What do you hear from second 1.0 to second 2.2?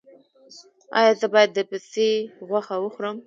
زه باید د پسې